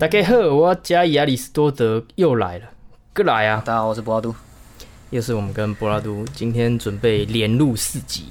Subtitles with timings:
[0.00, 2.64] 大家好，我加亚里士多德又来了，
[3.14, 3.62] 过来啊！
[3.62, 4.34] 大家好，我是博拉都，
[5.10, 8.28] 又是我们跟博拉都今天准备连录四集，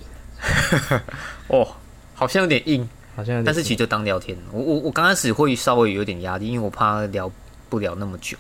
[1.46, 1.68] 哦，
[2.16, 4.36] 好像有点硬，好像但是其实就当聊天。
[4.52, 7.32] 我我我刚开始会稍微有点压力，因为我怕聊
[7.70, 8.36] 不了那么久，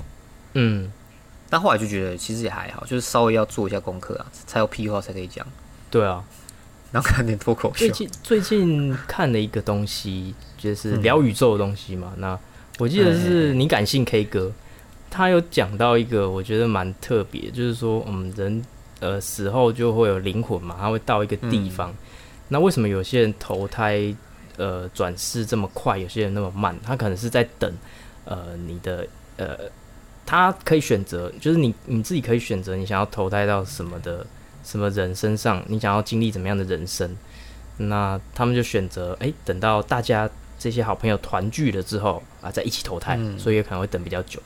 [0.54, 0.92] 嗯，
[1.52, 5.46] 但后来就觉得其实也还好，就是稍微要做一下功课啊，才有屁话才可以讲，
[5.92, 6.24] 对啊。
[6.92, 7.92] 然后看点脱口秀最。
[7.92, 12.14] 近最近看了一个东西，就是聊宇宙的东西嘛。
[12.18, 12.36] 那
[12.79, 14.51] 我记得是你感性 K 歌，
[15.10, 18.65] 他有讲到一个我觉得蛮特别，就是说我们人
[19.01, 21.93] 呃死后就会有灵魂嘛，他会到一个地方。
[22.47, 24.15] 那为什么有些人投胎
[24.56, 26.73] 呃转世这么快，有些人那么慢？
[26.82, 27.71] 他可能是在等
[28.23, 29.57] 呃你的呃，
[30.25, 34.26] 他可以选择，就是你你自己可以选择你想要投胎到什么的
[34.64, 37.14] 什么人身上，你想要经历怎么样的人生。
[37.78, 40.30] 那他们就选择哎、等到大家
[40.60, 44.40] 这些好朋友团聚了之后啊，再一起投胎，嗯所以有可能会等比较久。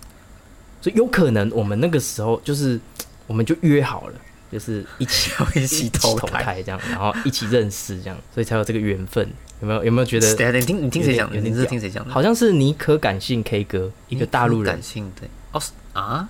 [0.80, 2.80] 所以有可能我们那个时候就是
[3.26, 4.16] 我们就约好了，
[4.52, 6.44] 就是一起要 一起投投胎。
[6.44, 9.28] 胎这样，然后一起认识这样，所以才有这个缘分。
[9.62, 11.40] 有没有有没有觉得等一下，你听你听谁讲的？
[11.40, 12.12] 你是听谁讲的？
[12.14, 15.62] 好像是尼可感性 K 歌，一个大陆人感，性的哦
[15.94, 16.28] 啊，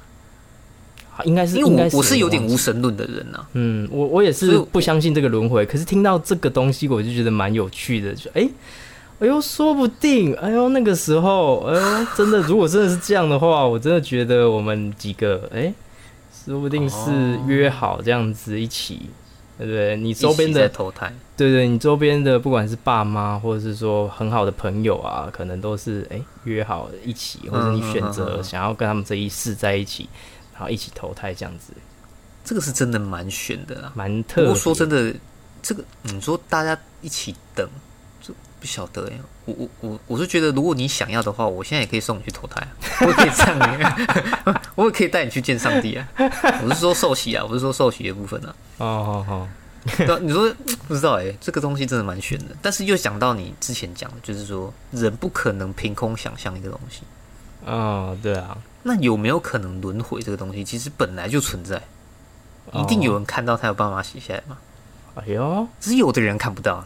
[1.09, 3.49] 好应该是因为我我是有点无神论的人呐、啊。
[3.53, 8.47] 嗯，我我也是不相信这个轮回，可是听到这个东西，我就觉得蛮有趣的，就哎、
[9.23, 15.73] 哎呦，说不定，哎呦，那个时候，哎呦，真的，如果真的是这样的话，我真的觉得我们几个，哎、
[16.45, 19.09] 说不定是哦约好这样子一起，
[19.57, 19.95] 对不对？
[19.95, 30.09] 你周边的，投胎，对对，你周边的，不管是爸妈，或者是说很好的朋友啊，可能都是哎、约好一起，或者你选择嗯想要跟他们这一世在一起，
[30.53, 31.71] 然后一起投胎这样子，
[32.43, 33.89] 这个是真的蛮悬的啦。
[33.95, 34.47] 蛮特不。
[34.47, 35.13] 过说真的，
[35.61, 37.82] 这个你说大家一起等，这
[38.63, 39.19] 不晓得哎。
[39.43, 42.71] 我我我我是觉得，如果你想要的话，我现在也可以送你去投胎啊，
[43.03, 46.07] 我也可以这样， 我也可以带你去见上帝啊。
[46.63, 48.55] 我是说受洗啊，我是说受洗的部分啊。
[48.77, 49.47] 哦，好好。
[50.21, 50.49] 你说
[50.87, 52.55] 不知道哎，这个东西真的蛮悬的。
[52.61, 57.01] 但是又想到你之前讲的，就是说人不可能凭空想象一个东西。
[57.65, 61.81] 哦，对啊，那有没有可能轮回这个东西，其实本来就存在，
[62.71, 64.57] 一定有人看到，他有办法写下来嘛？
[65.15, 66.83] 哎呦，只是有的人看不到，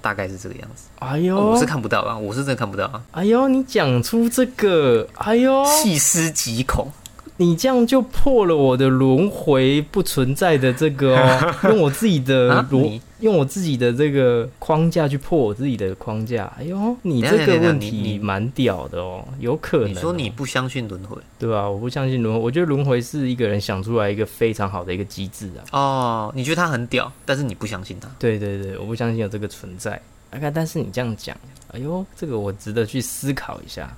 [0.00, 0.84] 大概是这个样子。
[0.98, 6.90] 哎呦，哦我是看不到啊，我是真的看不到啊，哎呦，你讲出这个，哎呦，细思极恐。
[7.36, 16.50] 你这样就破了我的轮回不存在的这个哦， 用我自己的轮、啊用我自己的这个框架去破我自己的框架。
[16.58, 25.60] 哎呦，你这个问题蛮屌的哦，有可能、你说你不相信轮回对吧、我不相信轮回，我觉得轮回是一个人想出来一个非常好的一个机制啊。
[25.72, 28.08] 哦，你觉得他很屌，但是你不相信他。
[28.18, 30.00] 对对对，我不相信有这个存在。
[30.30, 31.36] 大概，但是你这样讲，
[31.72, 33.94] 哎呦，这个我值得去思考一下。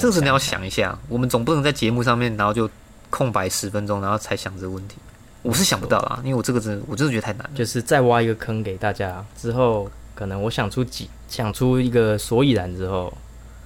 [0.00, 2.68] 这个是你要想想一下，我们总不能在节目上面，然后就
[3.10, 4.96] 空白十分钟，然后才想这个问题。
[5.42, 7.50] 我是想不到啊，因为我这个真的，我真的觉得太难了。
[7.54, 13.12] 就是再挖一个坑给大家，之后可能我想出几想出一个所以然之后，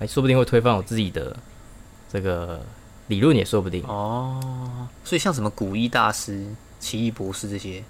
[0.01, 1.37] 哎，说不定会推翻我自己的
[2.13, 2.61] 这个
[3.07, 3.85] 理论也说不定。
[3.85, 6.45] 哦，所以像什么古一大师、
[6.81, 7.85] 奇异博士这些，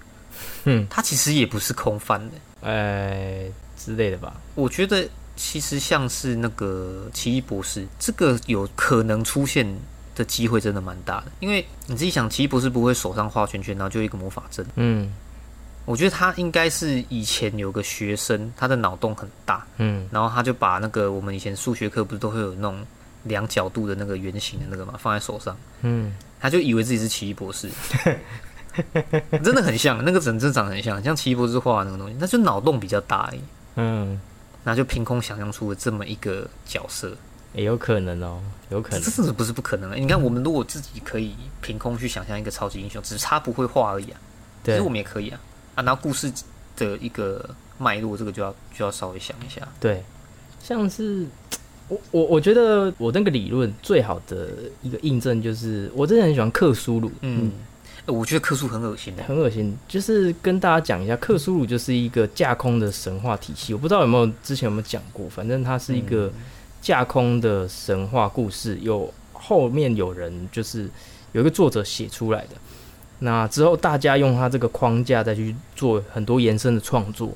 [0.65, 2.35] 嗯，他其实也不是空翻的。
[2.61, 3.45] 呃
[3.75, 4.35] 之类的吧。
[4.53, 5.07] 我觉得
[5.39, 9.65] 其实像是那个奇异博士，这个有可能出现
[10.13, 14.65] 的机会真的蛮大的，因为你自己想，奇异博士不会手上画圈圈，然后就一个魔法阵。
[14.75, 15.09] 嗯。
[15.85, 20.07] 我觉得他应该是以前有个学生，他的脑洞很大，嗯。
[20.11, 22.85] 然后他就把那个我们以前数学课不是都会有那种
[23.23, 27.69] 量角度的那个圆形的那个嘛，放在手上，嗯，他就以为自己是奇异博士，
[29.41, 33.39] 真的很像，那个整真长得很像，像奇异博士画的那个东西，那就脑洞比较大而已，
[33.77, 34.19] 嗯，
[34.69, 37.11] 然后就凭空想象出了这么一个角色，
[37.53, 39.09] 也有可能哦，有可能这。
[39.09, 39.99] 真的不是不可能、欸。
[39.99, 44.21] 你看，我们如果自己可以凭空去想象一个超级英雄，只差不会画而已啊，
[44.63, 45.39] 其实我们也可以啊
[45.73, 46.31] 啊，然后故事
[46.77, 47.49] 的一个
[47.79, 49.67] 脉络，这个就要就要稍微想一下。
[49.79, 50.03] 对，
[50.61, 51.25] 像是
[51.87, 54.49] 我我我觉得我那个理论最好的
[54.83, 57.11] 一个印证就是，我真的很喜欢克苏鲁。
[57.21, 57.51] 嗯，欸
[58.05, 63.73] 我觉得克苏很恶心的、很恶心，就是跟大家讲一下，克苏鲁就是一个架空的神话体系。
[63.73, 66.31] 我不知道有没有之前有没有讲过，反正它是一个
[66.81, 70.89] 架空的神话故事，有后面有人就是
[71.33, 72.49] 有一个作者写出来的。
[73.19, 77.31] 那之后大家用它这个框架再去做很多延伸的创作。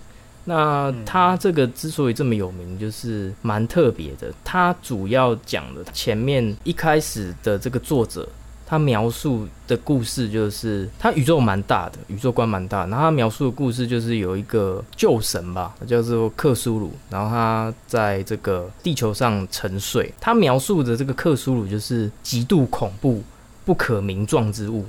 [0.46, 4.30] 那它这个之所以这么有名，就是蛮特别的。
[4.44, 8.28] 它主要讲的前面一开始的这个作者，
[8.66, 12.86] 他描述的故事就是他宇宙蛮大的，宇宙观蛮大。
[12.88, 20.14] 然后他描述的故事就是有一个旧神吧，叫做克苏鲁，然后他在这个地球上沉睡。
[20.20, 23.22] 他描述的这个克苏鲁就是极度恐怖、
[23.66, 24.86] 不可名状之物。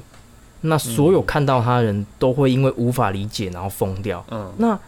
[0.62, 4.24] 那所有看到他的人都会因为无法理解，然后疯掉。
[4.30, 4.78] 嗯，那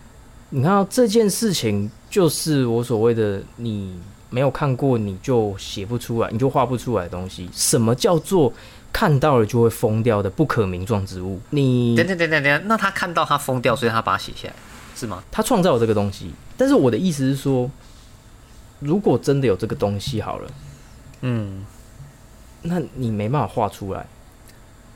[0.49, 3.95] 你看到这件事情，就是我所谓的你
[4.31, 7.47] 没有看过，你就写不出来，你就画不出来的东西。
[7.53, 8.51] 什么叫做
[8.97, 11.39] 看到了就会疯掉的不可名状之物？
[11.51, 14.55] 你等等等等等，那他看到他疯掉，所以他把它写下来，
[14.95, 15.23] 是吗？
[15.31, 17.71] 他创造了这个东西，但是我的意思是说，
[18.81, 20.51] 如果真的有这个东西好了，
[21.21, 21.67] 嗯，
[22.63, 24.07] 那你没办法画出来。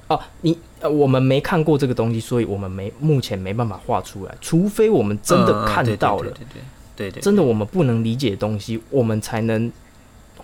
[0.09, 6.47] 哦，你呃，我们没看过这个东西，所以我们没目前没办法画出来，除非我们真的看到了，对对
[6.97, 9.71] 对对，真的我们不能理解的东西，我们才能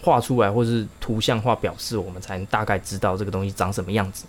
[0.07, 4.25] 画出来，或是图像化表示，我们才能大概知道这个东西长什么样子。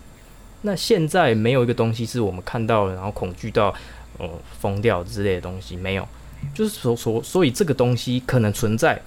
[0.63, 3.71] 那现在没有一个东西是我们看到了，然后恐惧到
[4.18, 6.07] 哦疯掉之类的东西，没有，
[6.56, 9.00] 就是所所所以这个东西可能存在，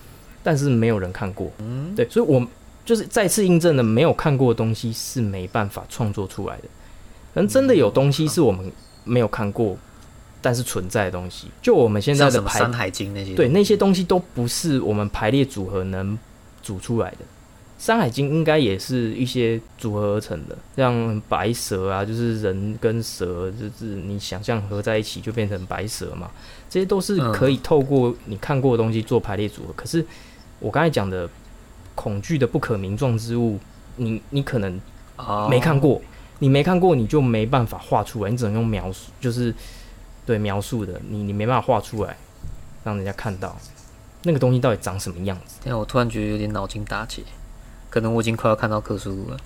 [0.43, 2.47] 但是没有人看过，嗯，对，所以我。
[2.83, 6.63] 就是再次印证了，没有看过的东西是没办法创作出来的。
[7.33, 8.73] 可能真的有东西是我们
[9.05, 9.77] 没有看过，
[10.41, 16.19] 但是存在的东西，就我们现在的《山海经》那些，对那些东西都不是我们排列组合能
[16.63, 17.17] 组出来的。
[17.79, 26.31] 《山海经》应该也是一些组合而成的，像白蛇啊，就是人跟蛇，就是你想象合在一起就变成白蛇嘛。
[26.69, 29.73] 这些都是可以透过你看过的东西做排列组合。
[29.75, 30.05] 可是
[30.59, 31.29] 我刚才讲的。
[31.97, 33.59] 恐惧的不可名状之物，
[33.97, 34.81] 你你可能
[35.51, 36.01] 没看过，
[36.39, 39.55] 你没看过，你就没办法画出来，你只能用描述，就是
[40.25, 42.17] 对描述的，你你没办法画出来，
[42.85, 43.55] 让人家看到
[44.23, 45.69] 那个东西到底长什么样子。
[45.69, 47.23] 哎，我突然觉得有点脑筋打结，
[47.89, 49.37] 可能我已经快要看到克苏鲁了。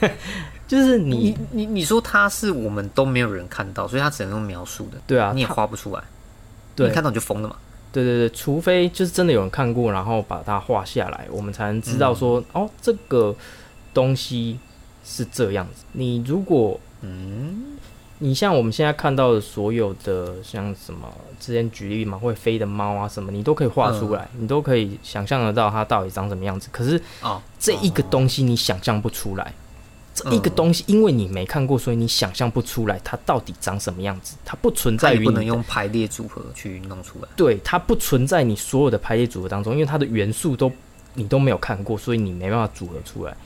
[0.66, 6.02] 就是你你你说它是我们都没有人看到，所以它只能用描述的，对啊，你也画不出来，
[6.76, 7.56] 你看到你就疯了嘛。
[7.92, 13.32] 对对对，除非就是真的有人看过，然后把它画下来，我们才能知道说，哦，这个
[13.92, 14.58] 东西
[15.04, 15.84] 是这样子。
[15.92, 17.76] 你如果，嗯，
[18.24, 21.06] 你像我们现在看到的所有的，像什么
[21.38, 26.70] 之前举例嘛，会飞的猫啊什么，你都可以画出来，你都可以想象得到它到底长什么样子。
[26.72, 29.52] 可是，哦，这一个东西你想象不出来。
[30.14, 34.36] 这一个东西，因为你没看过，所以你想象不出来它到底长什么样子。
[34.42, 37.28] 它不存在于不能用排列组合去弄出来。
[37.36, 40.72] 对，它不存在你所有的排列组合当中，因为它的元素都
[41.12, 43.36] 你都没有看过，所以你没办法组合出来。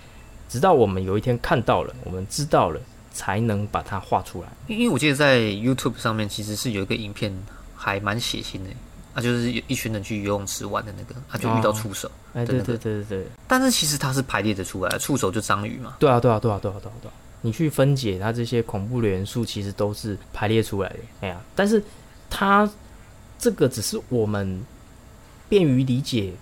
[0.49, 2.81] 直到我们有一天看到了，我们知道了，
[3.19, 4.49] 才能把它画出来。
[4.69, 7.37] 因为我记得在 YouTube 上面其实是有一个影片，
[7.75, 8.71] 还蛮血腥的。
[9.13, 12.09] 啊就是一群人去游泳池玩的那个，他就遇到触手。
[12.35, 13.27] 哎，对对对对对。
[13.49, 15.97] 但是其实它是排列的出来，触手就章鱼嘛。
[15.99, 17.13] 对啊对啊对啊对啊对啊对啊！
[17.41, 20.97] 你去分解它这些恐怖的元素，其实都是排列出来的。
[21.23, 21.83] 哎呀，但是
[22.31, 22.71] 它
[23.41, 24.63] 这个只是我们
[25.49, 26.33] 便于理解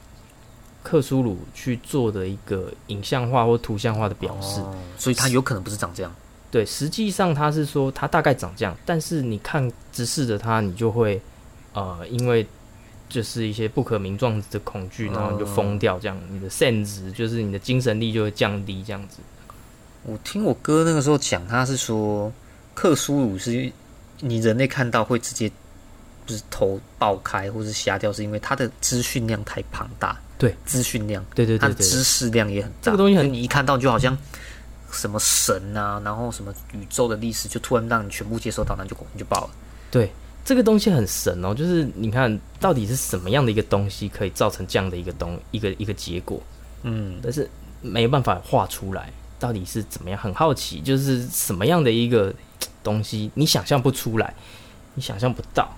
[0.83, 4.61] 克苏鲁去做的一个影像化或图像化的表示，
[4.99, 6.15] 所以它有可能不是长这样。
[6.51, 11.21] 对，实际上他是说它大概长这样，但是你看直视着它，你就会
[11.73, 12.47] 呃，因为。
[13.09, 19.19] 就是一些不可名状的恐惧，然后你就疯掉，这样你的 sense 就是你的精神力就会降低，这样子。
[20.03, 22.33] 我听我哥那个时候讲，他是说
[22.75, 23.71] 克苏鲁是
[24.19, 25.49] 你人类看到会直接
[26.27, 30.21] 就是头爆开或是瞎掉，是因为它的资讯量太庞大。
[30.37, 32.77] 对，资讯量，对对对，它的知识量也很大。
[32.83, 34.19] 这个东西很，你一看到就好像
[34.97, 39.51] 什么神啊，然后什么宇宙的历史，就突然让你全部接收到，那就你就爆了。
[39.91, 40.11] 对。
[40.45, 46.41] 这个东西很神哦，就是你看到底是什么样的一个东西可以造成这样的一个东一个一个结果，
[46.85, 47.51] 嗯，但是
[47.81, 50.17] 没办法画出来，到底是怎么样？
[50.17, 52.33] 很好奇，就是什么样的一个
[52.85, 54.33] 东西，你想象不出来，
[54.95, 55.69] 你想象不到，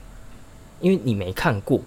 [0.83, 1.81] 因为你没看过，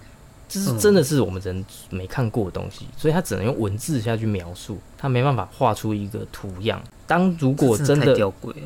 [0.51, 6.81] 这是真的是我们人没看过的东西，所以他只能用文字下去描述，他没办法画出一个图样。
[7.07, 8.15] 当如果真的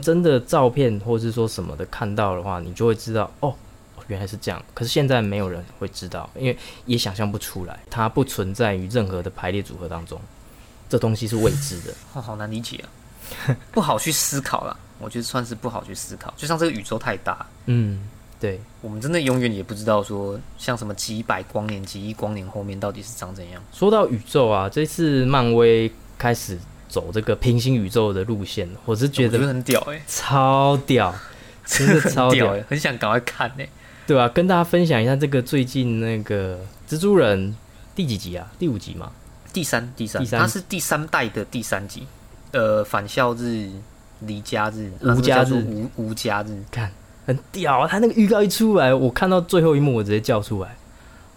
[0.01, 3.53] 真的照片或是说什么的看到的话，你就会知道哦。
[4.07, 10.21] 原来是这样，可是现在没有人会知道，因为也想象不出来，它不存在于任何的排列组合当中，
[10.87, 12.83] 这东西是未知的，哦， 好难理解
[13.47, 18.07] 啊，不好去思考了，我觉得算是不好去思考，就像这个宇宙太大，嗯，
[18.39, 23.61] 对，我们真的永远也不知道说，像什么几百光年、几亿光年后面到底是长怎样。
[23.71, 26.57] 说到宇宙啊，这次漫威开始
[26.89, 31.13] 走这个平行宇宙的路线，我是觉得很屌哎，超屌，
[31.65, 33.63] 真的超屌，很想赶快看呢。
[34.05, 37.55] 对啊，跟大家分享一下这个最近那个蜘蛛人
[37.95, 38.51] 第几集啊？
[38.59, 39.11] 第五集嘛？
[39.51, 42.05] 第三，第三，它是第三代的第三集。
[42.51, 43.69] 呃返校日、
[44.21, 46.91] 离家日、无家日无无家日，看
[47.25, 50.75] 很屌啊，他那个预告一出来，我看到最后一幕，我直接叫出来，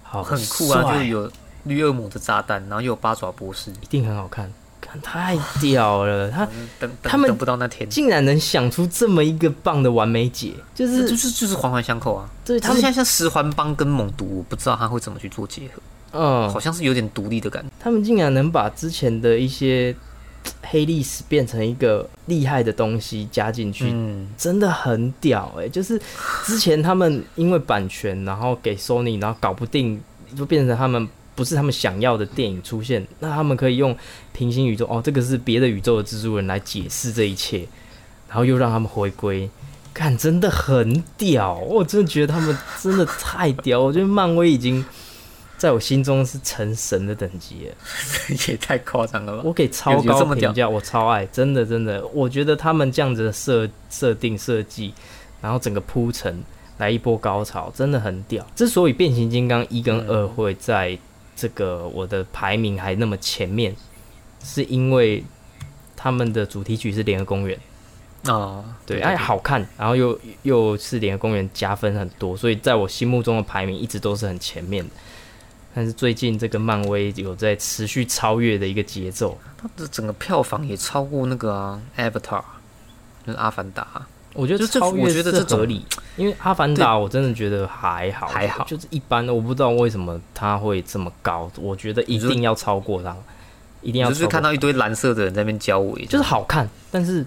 [0.03, 0.83] 好很酷啊！
[0.93, 1.31] 就是有
[1.65, 12.29] 绿恶魔的炸弹，然后又有八爪博士，一定很好看，看太屌了，他嗯等等他们等不到那天，竟然能想出这么一个棒的完美解，就是就是就是环环相扣啊。
[12.45, 16.51] 对他们现在像十环帮跟猛毒，我不知道他会怎么去做结合，嗯。
[16.51, 17.71] 好，像是有点独立的感觉。
[17.79, 19.95] 他们竟然能把之前的一些
[20.63, 26.01] 黑历史变成一个厉害的东西加进去，嗯，真的很屌哎、就是
[26.45, 30.01] 之前他们因为版权，然后给 Sony，然后搞不定，
[30.37, 33.97] 就变成他们不是他们想要的电影出现，那他们可以用
[34.33, 37.67] 平行宇宙哦，这个是别的宇宙的蜘蛛人来解释这一切，
[38.29, 39.49] 然后又让他们回归。
[39.95, 41.55] 看，真的很屌！
[41.59, 44.85] 我真的觉得他们真的太屌，我觉得漫威已经
[45.59, 47.75] 在我心中是成神的等级了。
[48.49, 49.43] 也太夸张了吧？
[49.45, 54.95] 我给超高评价，我超爱，真的真的，我觉得他们这样子的设设定设计，
[55.43, 56.43] 然后整个铺陈
[56.79, 58.47] 来一波高潮，真的很屌。
[58.55, 60.97] 之所以变形金刚一跟二会在
[61.37, 63.75] 这个我的排名还那么前面，
[64.45, 65.25] 是因为
[65.97, 67.59] 他们的主题曲是《联合公园》，
[68.33, 74.91] 哦，对，哎，好看，然后又又是《联合公园》加分很多，所以在我心目中的排名一直都是很前面的。
[75.75, 82.21] 但是最近这个漫威有在持续超越的一个节奏，它的整个票房也超过那个啊《Avatar》，
[83.25, 83.87] 就是《阿凡达》。
[84.35, 85.85] 我觉得就超越我觉得是合理，
[86.17, 89.33] 因为《阿凡达》我真的觉得还好，还好就是一般的。
[89.33, 93.17] 我不知道为什么它会这么高，我觉得一定要超过它，
[93.81, 97.25] 一定要就是看到一堆蓝色的人在那边交尾，就是好看，但是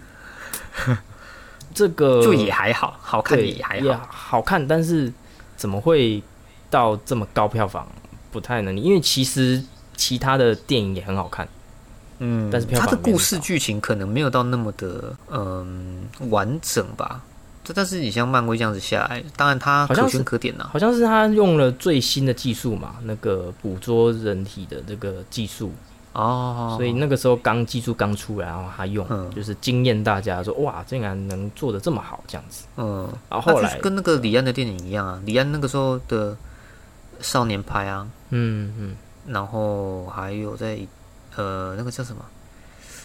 [1.73, 4.07] 这个就也还好，好看也还好。
[4.09, 5.11] 好看，但是
[5.57, 6.21] 怎么会
[6.69, 7.87] 到这么高票房？
[8.31, 9.61] 不太能理，因为其实
[9.95, 11.47] 其他的电影也很好看，
[12.19, 17.21] 嗯，但是票它的故事剧情可能没有到那么的嗯完整吧。
[17.63, 25.71] 这但是你像漫威这样子下来，当然它可圈可点呐、好像是他用了最新的技术嘛，那个捕捉人体的这个技术，
[26.13, 29.29] 哦，所以那个时候刚技术刚出来，然后他用，嗯。
[29.29, 32.65] 就是惊艳大家说哇，竟然能做的这么好这样子。
[32.77, 36.35] 嗯，然后后来那就是跟那个李安的电影一样啊，李安那个时候的
[37.19, 38.95] 少年派啊，嗯嗯，
[39.27, 40.79] 然后还有在
[41.35, 42.25] 呃那个叫什么，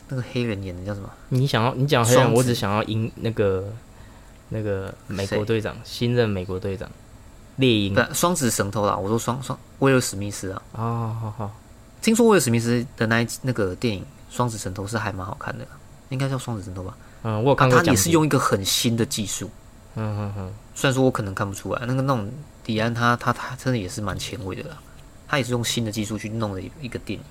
[0.08, 1.10] 那个黑人演的叫什么？
[1.28, 3.64] 你想要你讲黑人，我只想要赢那个
[4.48, 6.88] 那个美国队长，新任美国队长
[7.56, 7.94] 猎鹰。
[7.94, 11.54] 不，双子神偷啦，我说双双威尔史密斯啊，哦，好好，
[12.00, 15.66] 听说威尔史密斯的那一那个电影《双子神偷》是还蛮好看的，
[16.08, 16.96] 应该叫《双子神偷》吧？
[17.22, 19.50] 嗯，我看他也是用一个很新的技术，
[19.96, 22.30] 嗯嗯嗯，虽然说我可能看不出来，那个那种
[22.62, 24.78] 迪安他他他真的也是蛮前卫的啦，
[25.28, 27.24] 他也是用新的技术去弄了一一个电影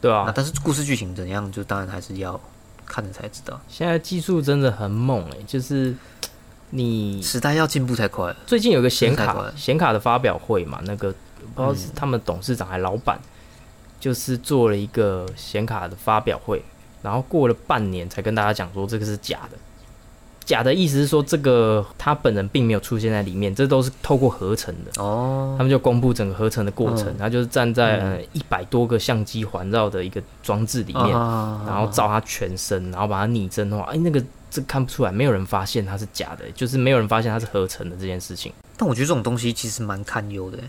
[0.00, 2.40] 对啊，啊，但是故事剧情怎样，就当然还是要
[2.86, 5.94] 看了才知道，现在技术真的很猛哎、就是
[6.70, 8.36] 你时代要进步太快了。
[8.46, 11.12] 最近有个显卡显卡的发表会嘛，那个
[11.54, 13.18] 不知道是他们董事长还老板，
[13.98, 16.62] 就是做了一个显卡的发表会，
[17.02, 19.58] 然后过了半年才跟大家讲说这个是假的。
[20.48, 25.02] 假的意思是说，这个他本人并没有出现在里面，这都是透过合成的。
[25.02, 33.82] 哦他，们就公布整个合成的过程，嗯他就是站在呃一百多个相机环绕的一个装置里面，啊然后照他全身，然后把它拟真化。
[33.92, 38.50] 哎，那个这看不出来，没有人发现它是假的，就是没有人发现它是合成的这件事情。
[38.78, 40.64] 但我觉得这种东西其实蛮堪忧的欸，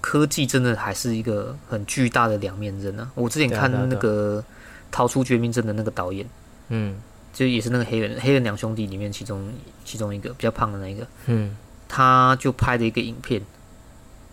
[0.00, 3.10] 科技真的还是一个很巨大的两面刃啊！
[3.16, 4.40] 我之前看那个
[4.92, 6.24] 《逃出绝命镇》的那个导演，
[6.68, 6.94] 嗯
[7.34, 9.52] 就也是那个黑人黑人两兄弟里面其中
[9.84, 11.54] 其中一个比较胖的那一个，嗯，
[11.86, 13.42] 他就拍的一个影片，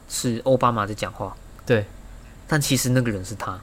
[0.08, 1.86] 是奥巴马在讲话，对，
[2.48, 3.60] 但其实那个人是他，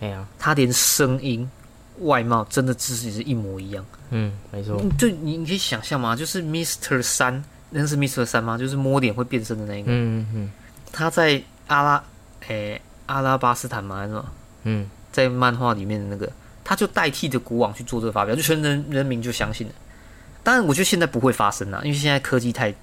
[0.00, 1.48] 哎呀，他连声音、
[2.00, 3.84] 外貌真的只是一模一样。
[4.10, 6.16] 嗯，没错，嗯就你你可以想象嘛？
[6.16, 7.00] 就是 Mr.
[7.00, 8.26] 三，那是 Mr.
[8.26, 8.58] 三吗？
[8.58, 9.92] 就是摸脸会变身的那一个。
[9.92, 10.50] 嗯嗯
[10.92, 12.02] 他在阿拉
[12.48, 14.28] 诶、阿拉巴斯坦嘛，还是什么？
[14.64, 16.32] 嗯，在漫画里面的那个，
[16.64, 19.72] 他就代替着国王去做这个发表，就全人人民就相信了。
[20.42, 22.74] 当然，我觉得现在不会发生啊，因为现在科技太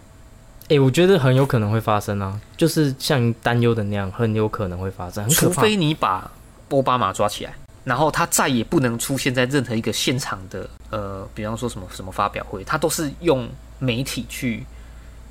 [0.69, 5.27] 哎、我觉得很有可能会发生啊，就是像担忧的那样，很有可能会发生。
[5.29, 6.29] 除非你把
[6.69, 7.53] 奥巴马抓起来，
[7.86, 13.48] 然后他再也不能出现在任何一个现场的呃，比方说什么什么发表会，他都是用
[13.79, 14.62] 媒体去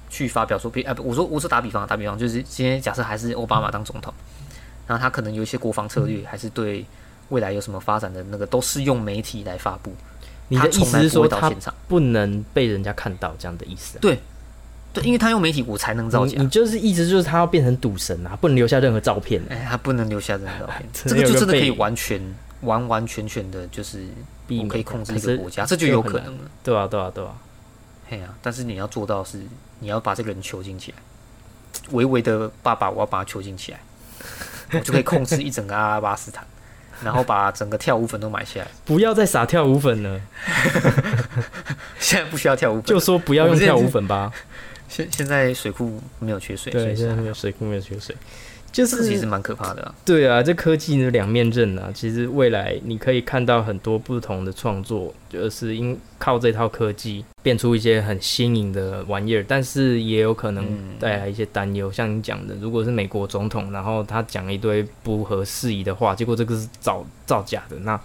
[0.08, 4.10] 去发表说，比啊，我说我说打比方，打比方就是今天假设还是奥巴马当总统，
[4.86, 6.82] 然后他可能有一些国防策略，还是对
[7.28, 9.92] 未来有什么发展的那个，都是用媒体来发布。
[10.48, 11.74] 你的意思是说他会到现场？
[11.88, 14.00] 不能被人家看到这样的意思、啊？
[14.00, 14.18] 对，
[14.92, 16.48] 对，因为他用媒体，我才能造假你你。
[16.48, 22.22] 就是意思就是他要变成赌神啊，不能留下任何照片、哎，他不能留下任何照片， 这个就真的可以完全
[22.60, 24.06] 完完全全的就是
[24.68, 26.50] 可以控制一个国家，这就有可能了。
[26.62, 27.34] 对啊，对啊，对啊，
[28.08, 29.40] 嘿呀、但是你要做到是，
[29.80, 30.98] 你要把这个人囚禁起来。
[31.90, 33.80] 维维的爸爸，我要把他囚禁起来，
[34.72, 36.46] 我就可以控制一整个阿拉巴斯坦，
[37.04, 38.66] 然后把整个跳舞粉都买下来。
[38.84, 40.20] 不要再撒跳舞粉了，
[41.98, 44.32] 现在不需要跳舞粉，就说不要用跳舞粉吧。
[44.88, 48.16] 现现在水库没有缺水，对，现在没有水库，没有缺水，
[48.76, 49.94] 就是其实蛮可怕的、啊。
[50.04, 61.90] 对啊，这科技的两面刃啊，其实未来你可以看到很多不同的创作，就是因靠这套科技变出一些很新颖的玩意儿，但是也有可能嗯带来一些担忧。
[61.90, 67.98] 像你讲的，如果是美国总统，然后他讲一堆不合时宜的话，结果这个是造造假的，那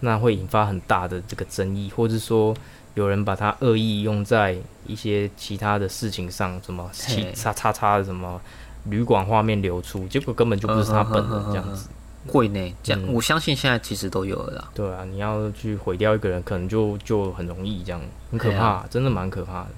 [0.00, 2.56] 那会引发很大的这个争议，或者说
[2.94, 8.40] 有人把它恶意用在一些其他的事情上，什么其嘿叉叉叉的什么
[8.84, 11.88] 旅馆画面流出，结果根本就不是他本人这样子。
[12.26, 14.68] 会呢，这样、我相信现在其实都有了啦。
[14.74, 19.68] 对啊，你要去毁掉一个人，可能就就很容易这样，很可怕，真的蛮可怕的。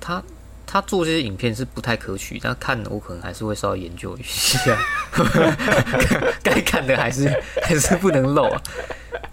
[0.00, 0.20] 他
[0.66, 4.76] 他做这些影片是不太可取，但看了我可能还是会稍微研究一下，
[6.42, 7.28] 该看的还是
[7.62, 8.60] 还是不能漏啊。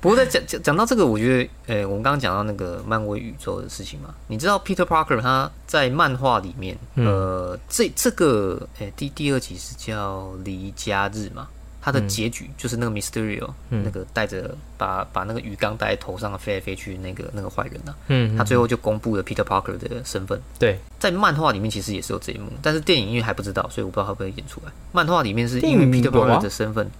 [0.03, 7.07] 不过在讲讲讲到这个，我觉得，呃、我们刚刚讲到那个漫威宇宙的事情嘛，你知道 Peter Parker 他在漫画里面，嗯。
[7.07, 11.47] 呃，这这个，诶、第第二集是叫离家日嘛，
[11.81, 13.81] 他的嗯结局就是那个 Mysterio、嗯。
[13.85, 20.37] 那个带着把把那个鱼缸戴在头上飞来飞去那个那个坏人啊，嗯，他最后就公布了 Peter Parker 的身份。
[20.59, 20.77] 对。
[20.99, 24.71] 在漫画里面其实也是有这一幕，但是电影因为还不知道，所以我不知道会不会演出来。
[24.91, 26.91] 漫画里面是因为 Peter Parker 的身份，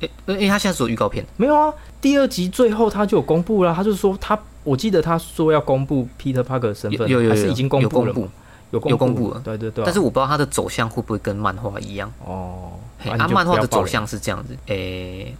[0.00, 8.20] 诶、因为他现在只有预告片，没有啊，第二集最后他就有公布了，他就说他，我记得他说要公布 Peter Parker 的身份，有有有还是已经公有公布了吗？
[8.20, 8.28] 布，
[8.78, 9.30] 有有公布。
[9.32, 12.12] 了对对对啊、但是我不知道他的走向会不会跟漫画一样。
[12.24, 15.34] 哦，嘿，啊、漫画的走，向是这样子，诶、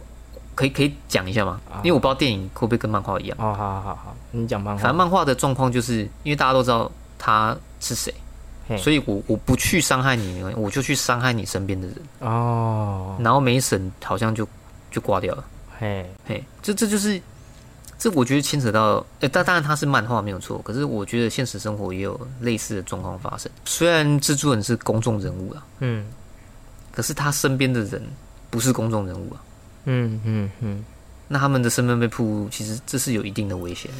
[0.53, 1.59] 可以可以讲一下吗？
[1.71, 1.81] 啊。
[1.83, 3.37] 因为我不知道电影会不会跟漫画一样。
[3.39, 8.20] 哦，好好好好，你讲漫画，反正漫画的状况就是因为大家都知道他是谁，嘿
[8.77, 14.47] 所以我我不去伤害你，我就去伤害你身边的人，哦，然后没审好像就
[14.89, 15.43] 就挂掉了。
[15.79, 17.21] 嘿，嘿，这这就是
[17.97, 23.51] 这，我觉得牵扯到，呃，但当然它是漫画没有错，可是我觉得现实生活也有类似的状况发生。
[23.65, 26.05] 虽然蜘蛛人是公众人物啊，嗯。
[26.93, 28.03] 可是他身边的人
[28.49, 29.41] 不是公众人物啊，
[29.85, 30.83] 嗯嗯嗯，
[31.29, 33.97] 那他们的身份被曝露，其实这是有一定的危险的。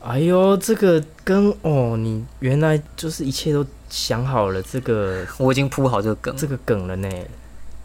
[0.00, 7.08] 哎呦，这个跟哦，你原来就是一切都想好了这个 我已经铺好这个梗，这个梗了呢，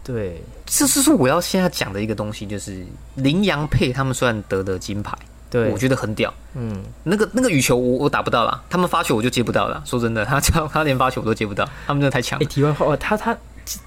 [0.03, 5.17] 对，这是说我要现在讲的一个东西，就是羚羊配他们虽然得的金牌，
[5.49, 6.33] 对，我觉得很屌。
[6.55, 9.81] 嗯，那个那个羽球我我打不到啦，他们发球我就接不到了。
[9.85, 12.45] 说真的， 他叫他连发球我都接不到，他们真的太强哎、了。
[12.47, 13.35] 题外话，哦他他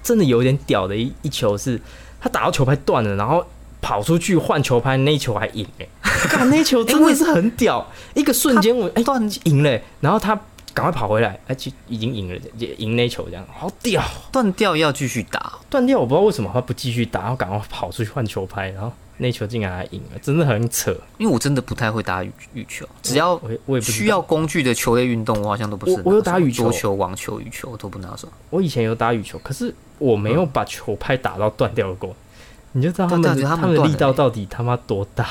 [0.03, 1.79] 真的有点屌的一一球是，
[2.19, 3.45] 他打到球拍断了，然后
[3.81, 5.87] 跑出去换球拍，那一球还赢哎、
[6.29, 10.35] 干那一球真的是很屌，一个瞬间我哎断赢了欸、然后他
[10.73, 14.03] 赶快跑回来，而且已经赢了，也赢那一球这样，好屌！
[14.31, 20.95] 断掉要继续打，断掉我不知道为什么他不继续打，然后赶快跑出去换球拍，然后那球竟然还赢了，真的很扯。
[21.17, 25.93] 因为我真的不太会打羽羽球，只要我也我也不需要工具的球类运动，我好像都不是。
[25.93, 28.27] 我我有打羽球桌球、网球、羽球我都不拿手。
[28.51, 32.15] 我以前有打羽球，可是我没有把球拍打到断掉过。
[32.73, 35.25] 你就知道他们他他们的力道到底他妈多大，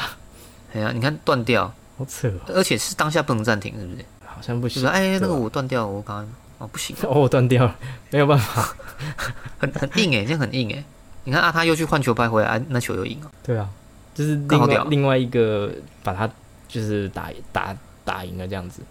[0.72, 4.04] 哎呀，你看断掉，好扯哦，而且是当下不能暂停，是不是？
[4.24, 4.82] 好像不行。
[4.82, 7.74] 就是哎，那个我断掉，我刚刚哦不行， 哦，我断掉了，
[8.10, 8.74] 没有办法。
[9.58, 10.84] 很很硬哎，这样很硬哎。
[11.24, 13.30] 你看啊，他又去换球拍回来，啊那球又赢了。
[13.42, 13.68] 对啊，
[14.14, 15.70] 就是另外另外一个
[16.02, 16.28] 把他
[16.68, 18.82] 就是打打打赢了这样子，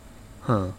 [0.42, 0.72] 哼，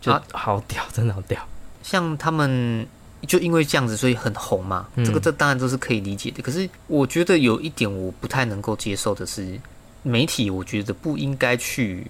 [0.00, 1.40] 就啊好屌，真的好屌。
[1.82, 2.86] 像他们
[3.26, 4.86] 就因为这样子，所以很红嘛。
[4.96, 6.42] 嗯这个这当然都是可以理解的。
[6.42, 9.58] 可是我觉得有一点我不太能够接受的是，
[10.02, 12.06] 媒体我觉得不应该去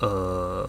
[0.00, 0.68] 呃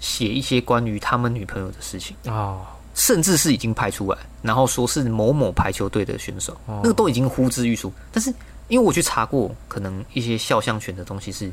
[0.00, 2.60] 写一些关于他们女朋友的事情，哦，
[2.94, 7.92] 甚至是已经拍出来，然后说是某某排球队的选手，哦那个都已经呼之欲出。
[8.12, 8.32] 但是
[8.68, 11.50] 因为我去查过，可能一些肖像权的东西是。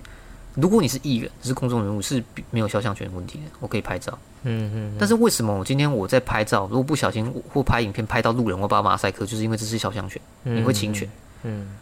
[0.60, 4.18] 如果你是艺人，是公众人物，是没有肖像权问题的，我可以拍照。
[4.42, 11.08] 嗯嗯，但是为什么我今天我在拍照，如果不小心或拍影片拍到路人，我把马赛克，就是因为这是肖像权，你会侵权。
[11.44, 11.76] 嗯，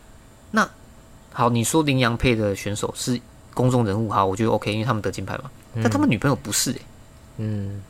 [0.51, 0.69] 那
[1.31, 3.19] 好，你说羚羊配的选手是
[3.53, 5.49] 公众人物，好，我觉得 OK，因为他们得金牌嘛。
[5.73, 6.81] 嗯，但他们女朋友不是、欸，
[7.37, 7.81] 嗯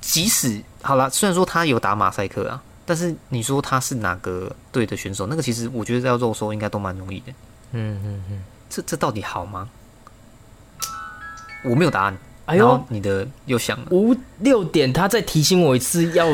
[0.00, 7.32] 即使好啦，虽然说他有打马赛克啊，但是你说他是哪个队的选手，那个其实我觉得要肉搜应该都蛮容易的。
[7.72, 9.68] 嗯嗯嗯，这这到底好吗？
[11.64, 12.16] 我没有答案。
[12.46, 16.28] 哎呦，然后你的又响了，五六点他再提醒我一次要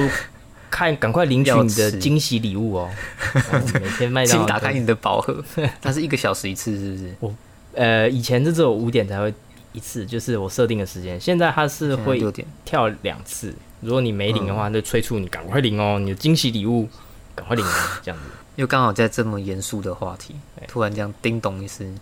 [0.70, 2.90] 看赶快领取你的惊喜礼物哦！
[3.34, 5.42] 哦每天麦当劳请打开你的宝盒，
[5.80, 7.14] 它是一个小时一次，是不是？
[7.20, 7.34] 我
[7.74, 9.32] 呃，以前是只有五点才会
[9.72, 11.18] 一次，就是我设定的时间。
[11.18, 16.86] 现在它是会六点，跳两次，如果你没领的话，它就催促你赶快领哦，你的惊喜礼物
[17.34, 17.70] 赶快领哦，
[18.02, 21.98] 这样子又刚好在这么严肃的话题哎，突然这样叮咚一声，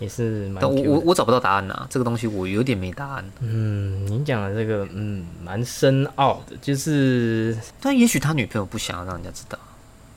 [0.00, 0.82] 也是蛮但我。
[0.82, 3.24] 我我找不到答案呐，这个东西我有点没答案。
[3.40, 9.58] 嗯，你讲的这个嗯蛮深奥的，就是但也许他女朋友不想要让人家知道，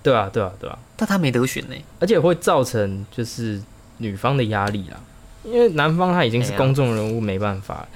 [0.02, 1.76] 对啊对啊对啊，但他没得选呢。
[2.00, 3.62] 而且会造成就是
[3.98, 5.00] 女方的压力啦，
[5.44, 7.88] 因为男方他已经是公众人物，没办法，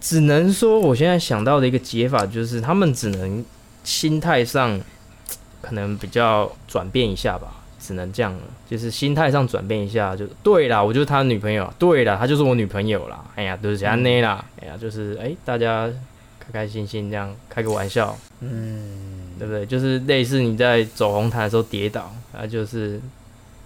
[0.00, 3.44] 只能说我现在想到的一个解法就是他们只能
[3.82, 4.80] 心态上
[5.62, 7.55] 可能比较转变一下吧，
[7.86, 15.88] 只能这样了，就是心态上转变一下，就对啦，我就是他女朋友，对啦，他就是我女朋友啦，哎呀，就是安内啦，哎呀，就是哎、大家
[16.40, 19.64] 开开心心这样开个玩笑，嗯，对不对？
[19.64, 23.00] 就是类似你在走红毯的时候跌倒，啊，就是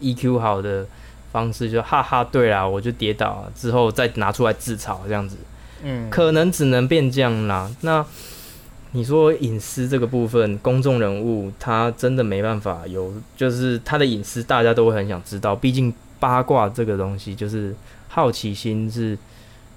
[0.00, 0.86] EQ 好的
[1.32, 5.36] 方式就哈哈，对啦，我就跌倒之后再拿出来自嘲这样子，
[5.82, 7.70] 嗯，可能只能变这样啦。
[7.80, 8.04] 那
[8.92, 17.74] 你说隐私这个部分，公众人物他真的没办法有，就是他的隐私大家都会很想知道，毕竟八卦这个东西就是
[18.08, 19.16] 好奇心是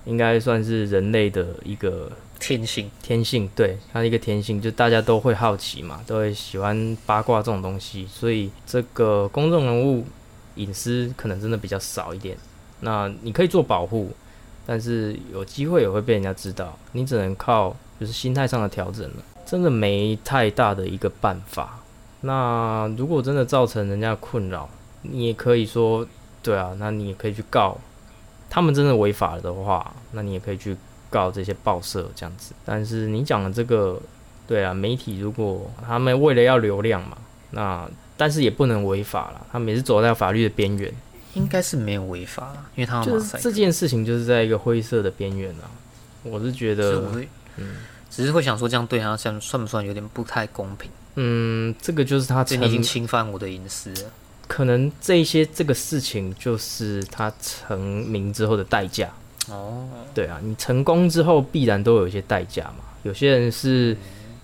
[0.06, 10.06] 应该算是人类的一个天性，天性，对，它的一个天性，就大家都会好奇嘛，都会喜欢八卦这种东西，所以这个公众人物
[10.56, 12.36] 隐私可能真的比较少一点。
[12.82, 14.12] 那你可以做保护，
[14.66, 21.80] 但是有机会也会被人家知道，你只能靠就是心态上的调整了，真的没太大的一个办法。
[22.20, 24.70] 那如果真的造成人家困扰，
[25.04, 26.06] 你也可以说，
[26.42, 27.78] 对啊，那你也可以去告，
[28.50, 30.76] 他们真的违法了的话，那你也可以去
[31.10, 32.54] 告这些报社这样子。
[32.66, 33.98] 但是你讲的这个，
[34.46, 37.18] 对啊，媒体如果他们为了要流量嘛，
[37.52, 40.94] 那但是也不能违法了，他们也是走在法律的边缘，
[41.36, 45.72] 应该是没有违法啦，因为他们就是这件事情就是在一个灰色的边缘啊。
[46.26, 47.04] 我是觉得，
[47.58, 47.76] 嗯
[48.16, 50.92] 只是会想说这样对他算算不算有点不太公平？
[51.16, 54.12] 嗯，这个就是他这你已经，侵犯我的隐私了。
[54.48, 59.10] 可能这一些这个事情就是他成名之后的代价。
[59.50, 62.84] 哦，对啊，你成功之后必然都有一些代价嘛。
[63.02, 63.98] 有些人是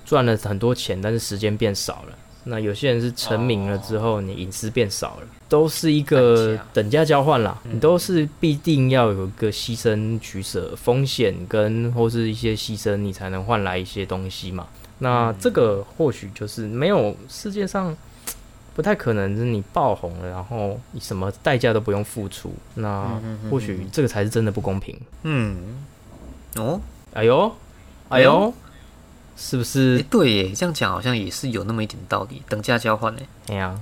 [0.03, 2.13] 赚了很多钱，但是时间变少了；
[2.49, 7.57] 那有些人是成名了之后，你隐私变少了，都是一个等价交换啦。
[7.63, 14.67] 嗯你都是必定要有一个牺牲取舍、风险跟或是一些牺牲，你才能换来一些东西嘛。
[14.97, 17.95] 那这个或许就是没有世界上。
[18.75, 23.19] 不太可能是你爆红了，然后你什么代价都不用付出，那
[23.51, 24.97] 或许这个才是真的不公平。
[25.23, 25.57] 嗯，
[26.55, 26.79] 哦，
[27.13, 27.51] 哎呦，
[28.07, 28.53] 哎呦，
[29.39, 30.03] 是不哎、是？
[30.09, 33.21] 对耶，这样讲好像也是有那么一点道理，等价交换呢。
[33.47, 33.79] 哎呀，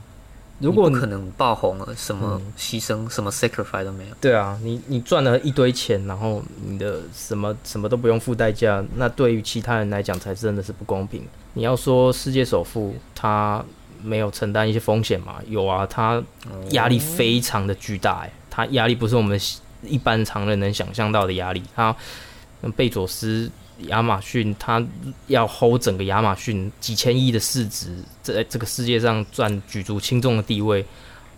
[0.59, 4.15] 如果可能爆红了，什么嗯牺牲、什么 sacrifice 都没有。
[4.21, 11.23] 对啊，你你赚了一堆钱，然后你的什么什么都不用付代价，那对于其他人来讲才真的是不公平。
[11.53, 13.65] 你要说世界首富他
[14.03, 15.37] 没有承担一些风险吗？
[15.47, 16.21] 有啊，他
[16.69, 19.39] 压力非常的巨大，哎，他压力不是我们
[19.81, 21.63] 一般常人能想象到的压力。
[21.75, 21.95] 他
[22.75, 24.85] 贝佐斯、亚马逊，他
[25.27, 30.85] 要 hold 整个亚马逊几千亿的市值，在这个世界上占举足轻重的地位。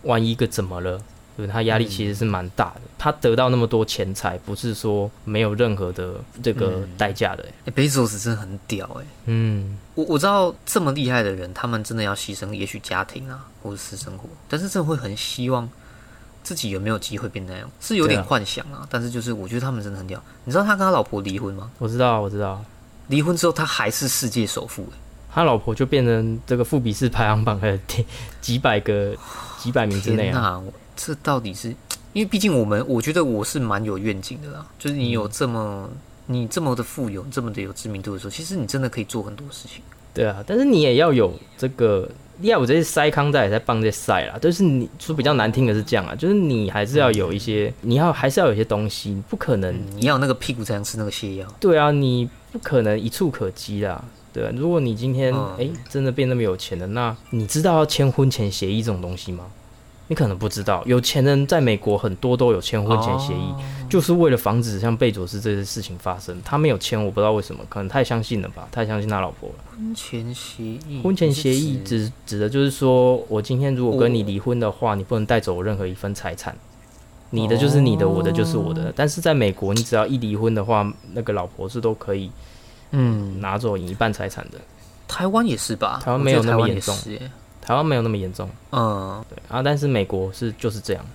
[0.03, 1.01] 万一一个怎么了？
[1.35, 2.81] 对他压力其实是蛮大的。
[2.97, 7.53] 他得到那么多钱财，不是说没有任何的这个代价的、欸。
[7.65, 9.05] 哎、贝佐斯真的很屌哎。
[9.25, 15.69] 嗯，我我知道这么厉害的人，他们真的要牺牲，也许家庭啊，或者私生活，但是真的会很希望
[16.49, 18.83] 自己有没有机会变那样，是有点幻想啊。
[18.89, 20.19] 但是就是我觉得他们真的很屌。
[20.45, 21.69] 你知道他跟他老婆离婚吗？
[21.77, 22.59] 我知道，我知道。
[23.09, 24.97] 离婚之后，他还是世界首富哎。
[25.31, 28.03] 他老婆就变成这个富比士排行榜的第
[28.41, 29.15] 几百个
[29.59, 30.59] 几百名之内啊。
[30.95, 31.69] 这到底是？
[32.13, 34.65] 因为毕竟我们，我觉得我是蛮有愿景的啦。
[34.79, 35.87] 就是你有这么、
[36.25, 39.83] 你这么的富有，这么的有知名度的时候，其实你真的可以做很多事情。
[40.15, 44.37] 对啊，但是你也要有这个，你要有这些塞康在也在帮这些塞啦。
[44.39, 51.47] 就是你说比较难听的是这样啊，就是你还是要有一些，你要还是要有一些东西，你不可能嗯，你要那个屁股才能吃那个泻药。
[51.59, 54.03] 对啊，你不可能一触可及啦。
[54.31, 59.45] 对啊，如果你今天嗯哎、真的变那么有钱了，那你知道要签婚前协议这种东西吗？
[60.09, 66.35] 你可能不知道，有钱人在美国很多都有签婚前协议，哦就是为了防止像贝佐斯这些事情发生。
[66.43, 69.55] 他没有签，我不知道为什么，可能太相信了吧，太相信他老婆了。
[69.71, 76.57] 婚前协议，婚前协议指指的就是说，我今天如果跟你离婚的话，你不能带走我任何一份财产，
[77.29, 78.91] 你的就是你的，我的就是我哦的。
[78.95, 82.31] 但是在美国，你只要一离婚的话，那个老婆是都可以
[82.91, 84.57] 嗯，拿走你一半财产的。
[85.07, 85.99] 台湾也是吧？
[86.03, 86.95] 台湾没有那么严重
[87.69, 91.05] 台湾没有那么严重，嗯对啊，但是美国是就是这样，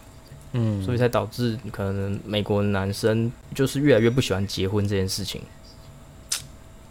[0.53, 5.43] 嗯，所以才导致可能美国男生就是越来越不喜欢结婚这件事情。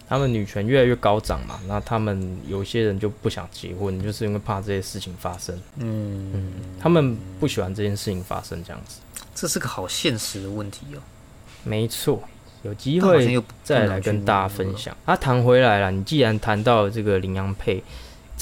[0.10, 5.58] 他们女权越来越高涨嘛，那他们有一些人就不想结婚，就是因为怕这些事情发生。
[5.78, 9.00] 嗯，他们不喜欢这件事情发生，这样子。
[9.34, 11.00] 这是个好现实的问题哦。
[11.64, 12.22] 没错，
[12.64, 14.94] 有机会再来跟大家分享。
[15.06, 17.82] 啊，谈回来了，你既然谈到这个羚羊配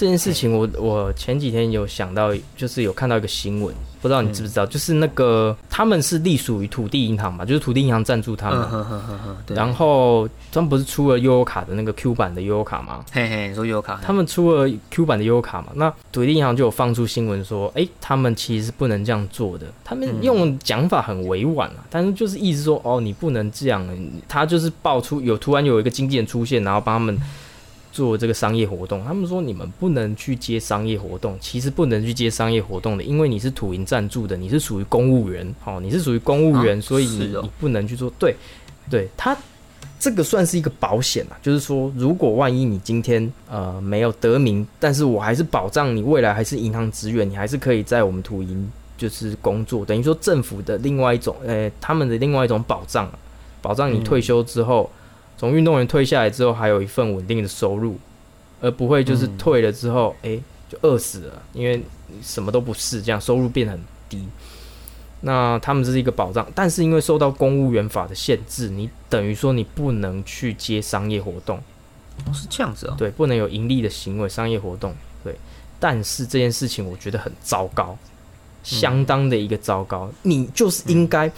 [0.01, 8.67] 这件事情，我我前几天有想到，就是有看到一个新闻，不知道你知不知道，就是那个他们是隶属于土地银行嘛，就是土地银行赞助他们。
[9.49, 13.05] 然后他们不是出了悠游卡的那个 Q 版的悠游卡吗？
[13.11, 15.67] 嘿嘿，你说悠游卡，他们出了 Q 版的悠游卡嘛？
[15.75, 19.67] 那土地银行就有放出新闻说，诶，他们其实是不能这样做的。
[19.83, 23.87] 他们用讲法很委婉啊，但是就是意思说，哦，你不能这样。
[24.27, 27.15] 他就是爆出有突然有一个经纪人出现，然后帮他们
[27.91, 29.03] 做这个商业活动。
[29.03, 38.11] 他们说你们不能去接商业活动，其实不能去接商业活动的，因为你是土银赞助的，你是属于公务员，哦，你是属于公务员，啊所以你哦你不能去做。
[38.17, 38.35] 对，
[38.89, 39.37] 对他
[39.99, 53.19] 这个算是一个保险啊，就是说，如果万一你今天呃没有得名，但是我还是保障你未来还是银行职员，你还是可以在我们土银就是工作，等于说政府的另外一种呃他们的另外一种保障啊，
[53.61, 54.89] 保障你退休之后，
[55.41, 57.97] 从运动员退下来之后还有一份稳定的收入，
[58.61, 64.23] 而不会就是嗯退了之后诶就饿死了，因为你什么都不是，这样收入变很低。
[65.21, 71.57] 那他们这是一个保障，但是因为受到公务员法的限制，你等于说你不能去接商业活动，
[72.27, 72.95] 哦是这样子哦。
[72.95, 75.35] 对，不能有盈利的行为，商业活动，对。
[75.79, 77.97] 但是这件事情我觉得很糟糕，
[78.61, 80.07] 相当的一个糟糕。
[80.21, 81.31] 你就是应该，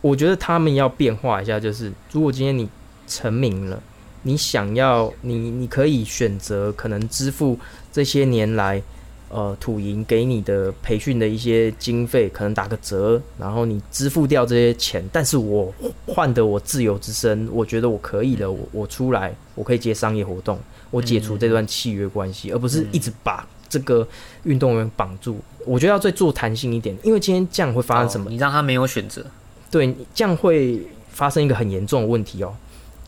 [0.00, 2.68] 我觉得他们要变化一下，就是如果今天你
[3.06, 3.82] 成名了，
[4.22, 7.58] 你想要你你可以选择可能支付
[7.92, 8.82] 这些年来
[9.28, 15.72] 呃土银给你的培训的一些经费，可能打个折，然后你支付掉这些钱，但是我
[16.06, 20.58] 换得我自由之身，我觉得我可以了，我我出来我可以接商业活动，
[20.90, 24.06] 我解除这段契约关系，而不是一直把这个
[24.44, 25.38] 运动员绑住。
[25.64, 28.30] 我觉得要再做弹性一点，因为今天这样会发生什么哦？
[28.30, 29.24] 你让他没有选择，
[29.70, 32.54] 对，这样会发生一个很严重的问题哦。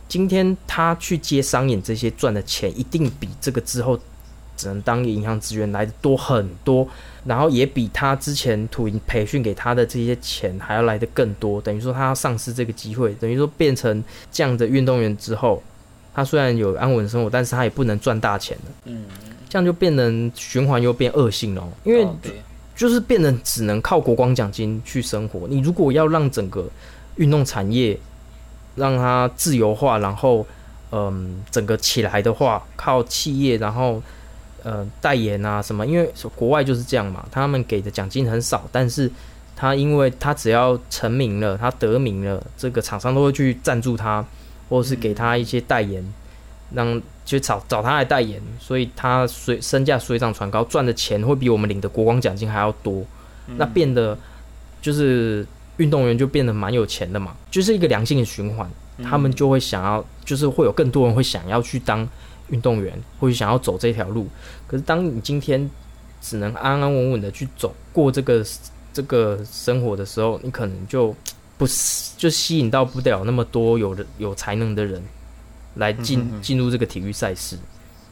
[0.07, 3.99] 今天他去接商演这些赚的钱，一定比这个之后
[4.55, 6.87] 只能当银行职员来的多很多，
[7.25, 11.59] 然后也比他之前土银培训给他的这些钱还要来的更多。
[11.59, 15.61] 等于说他要丧失这个机会，等于说变成这样的运动员之后，
[16.13, 18.71] 他虽然有安稳生活，但是他也不能赚大钱了。
[18.85, 19.05] 嗯，
[19.49, 22.15] 这样就变成循环又变恶性了哦，因为哦，
[22.75, 25.47] 就是变得只能靠国光奖金去生活。
[25.49, 26.69] 你如果要让整个
[27.15, 27.97] 运动产业
[28.75, 30.45] 让它自由化，然后
[30.91, 34.01] 嗯整个起来的话，靠企业然后
[34.63, 39.09] 呃代言啊什么，因为国外就是这样嘛，他们给的奖金很少，但是
[39.55, 44.25] 他因为他只要成名了，他得名了，这个厂商都会去赞助他，
[44.69, 46.05] 或者是给他一些代言，
[46.73, 53.03] 让就找找他来代言，所以他水身价水涨船高，赚的钱会比我们领的国光奖金还要多，
[53.57, 54.17] 那变得
[54.81, 58.69] 就是运动员就变得蛮有钱的嘛，就是一个良性的循环，
[59.03, 62.07] 他们就会想要，就是会有更多人会想要去当
[62.49, 64.27] 运动员，或者想要走这条路。
[64.67, 65.69] 可是当你今天
[66.21, 68.45] 只能安安稳稳的去走过这个
[68.93, 71.13] 这个生活的时候，你可能就
[71.57, 75.01] 不是就吸引到不了那么多有的有才能的人
[75.75, 77.57] 来进进入这个体育赛事。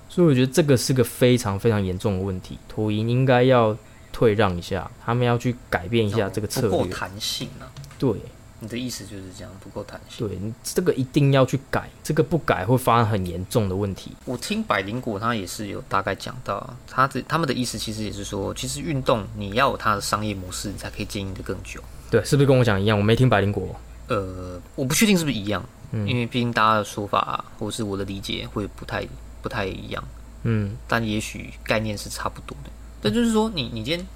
[0.10, 3.76] 所以我觉得这个是个非常非常严重的问题，土银应该要
[4.13, 6.69] 退让一下，他们要去改变一下这个策略。
[6.69, 7.67] 不够弹性啊。
[7.99, 8.13] 对
[8.60, 10.26] 你的意思就是这样，不够弹性。
[10.26, 14.13] 对，你这个一定要去改，这个不改会发生很严重的问题。
[14.23, 21.84] 我听百灵果他也是有大概讲到啊，他的他们的意思其实也是说，其实运动你要有它的商业模式，你才可以经营的更久。
[22.10, 22.97] 对，是不是跟我讲一样？
[22.97, 23.76] 我没听百灵果。
[24.08, 29.06] 呃，我不确定是不是一样，嗯因为毕竟大家的说法或者是我的理解会不太
[29.41, 30.02] 不太一样，
[30.43, 32.69] 嗯但也许概念是差不多的。
[33.03, 34.07] 但就是说你，你今天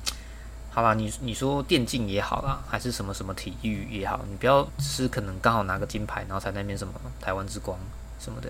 [0.71, 7.78] 好啦，你你说电竞也好啦，还是什么什么体育也好，你不要只是可能刚好拿个金牌，然后才在那边什么台湾之光
[8.19, 8.50] 什么的，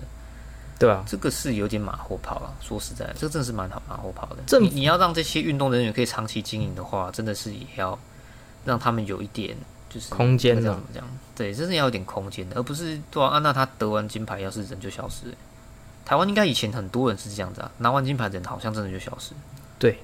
[0.78, 2.54] 对啊，这个是有点马后炮了。
[2.60, 4.36] 说实在的，这个真的是蛮好马后炮的。
[4.46, 7.98] 这你你要让这些运动人员可以长期经营的话，真的是也要
[8.64, 9.56] 让他们有一点
[9.90, 11.08] 就是空间啊那个叫怎么？
[11.34, 13.30] 对，真的要有点空间的，而不是对啊。
[13.30, 15.34] 啊那他得完金牌，要是人就消失了。
[16.04, 19.32] 台湾应该以前很多人是这样子啊，拿完金牌的人好像真的就消失。
[19.78, 19.98] 对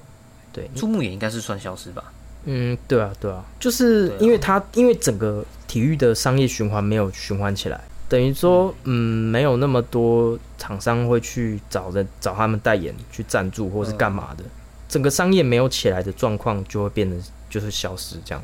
[0.55, 2.13] 对，注目也应该是算消失吧？
[2.45, 8.93] 嗯，对啊，对啊，就是因为它因为整个体育的商业循环没有循环起来，等于说，嗯，
[9.29, 14.45] 没有那么多厂商会去找人找他们代言去赞助或是干嘛的，
[14.87, 17.17] 整个商业没有起来的状况就会变得
[17.49, 18.41] 就是消失这样。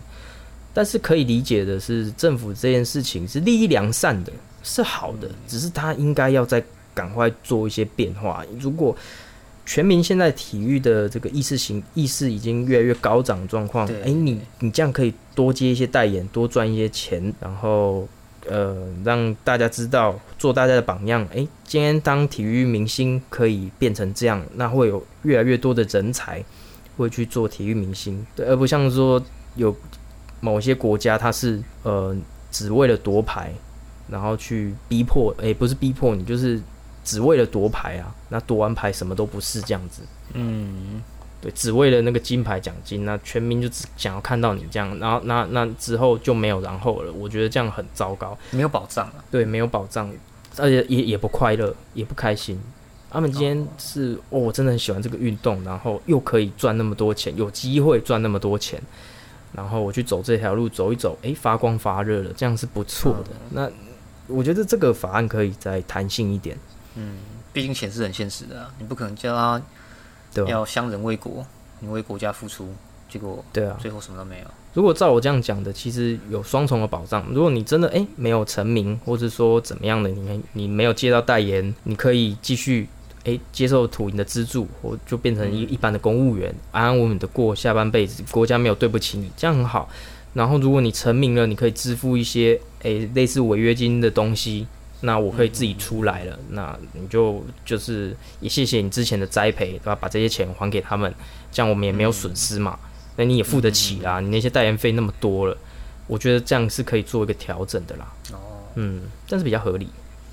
[0.73, 6.61] 但是可以理解的是，政府这件事情是利益良善的，是好的，只是他应该要再
[6.93, 8.43] 赶快做一些变化。
[8.59, 8.95] 如果
[9.73, 18.05] 全民现在体育的这个意识形意识已经越来越高涨状况，哎，你你这样可以多接一些代言，多赚一些钱，然后
[18.49, 21.25] 呃让大家知道，做大家的榜样。
[21.33, 26.43] 哎，今天当体育明星可以变成这样，那会有越来越多的人才
[26.97, 29.23] 会去做体育明星，对，而不像说
[29.55, 29.73] 有。
[30.43, 32.17] 某些国家，它是呃
[32.49, 33.53] 只为了夺牌，
[34.09, 36.59] 然后去逼迫，哎，不是逼迫你，就是
[37.03, 38.13] 只为了夺牌啊。
[38.29, 40.01] 那夺完牌什么都不是这样子。
[40.33, 41.01] 嗯，
[41.41, 47.11] 对，只为了那个金牌奖金，那全民就只想要看到你这样，然后那那之后就没有然后了。
[47.11, 49.15] 我觉得这样很糟糕，没有保障啊。
[49.29, 50.09] 对，没有保障，
[50.57, 52.59] 而且也也不快乐，也不开心。
[53.09, 58.81] 他们今天是哦，我真的很喜欢这个运动，然后又可以赚那么多钱，有机会赚那么多钱。
[59.53, 63.31] 然后我去走这条路走一走，哎，发光发热了，这样是不错的。
[63.49, 63.69] 那
[64.27, 66.57] 我觉得这个法案可以再弹性一点。
[66.95, 67.17] 嗯，
[67.53, 69.61] 毕竟钱是很现实的，你不可能叫他
[70.47, 71.45] 要相人为国，
[71.79, 72.73] 你为国家付出，
[73.09, 74.45] 结果对啊，最后什么都没有。
[74.73, 77.25] 如果照我这样讲的，其实有双重的保障。
[77.31, 82.87] 如果你真的哎没有成名，或者说怎么样的，你你没有接到代言，你可以继续。
[83.25, 89.87] 诶，接受土银的资助，我就变成一一般的公务员，安安稳稳的过下半辈子，国家没有对不起你，这样很好。
[90.33, 94.65] 然后，如果你成名了，你可以支付一些诶类似违约金的东西，
[95.01, 99.95] 那我可以自己出来了，那你就就是也谢谢你之前的栽培，对吧？
[99.95, 101.13] 把这些钱还给他们，
[101.51, 102.79] 这样我们也没有损失嘛。
[103.17, 105.57] 那你也付得起啦，你那些代言费那么多了，
[106.07, 108.07] 我觉得这样是可以做一个调整的啦。
[108.31, 108.37] 哦，
[108.75, 109.89] 嗯，但是比较合理。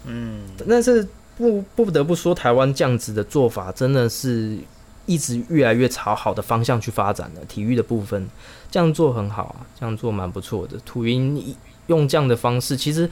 [0.07, 1.07] 嗯，但是。
[1.39, 4.59] 不不得不说，台湾这样子的做法真的是
[5.07, 7.45] 一直越来越朝好的方向去发展的。
[7.45, 8.29] 体育的部分
[8.69, 10.77] 这样做很好啊，这样做蛮不错的。
[10.85, 13.09] 土云用这样的方式，其实